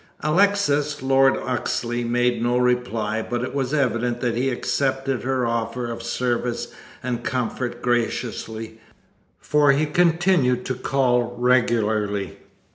Alexis, 0.21 1.03
Lord 1.03 1.37
Oxley, 1.37 2.03
made 2.03 2.41
no 2.41 2.57
reply, 2.57 3.21
but 3.21 3.43
it 3.43 3.53
was 3.53 3.71
evident 3.71 4.19
that 4.19 4.35
he 4.35 4.49
accepted 4.49 5.21
her 5.21 5.45
offer 5.45 5.91
of 5.91 6.01
service 6.01 6.69
and 7.03 7.23
comfort 7.23 7.83
graciously, 7.83 8.79
for 9.39 9.73
he 9.73 9.85
continued 9.85 10.65
to 10.65 10.73
call 10.73 11.35
regularly. 11.37 12.39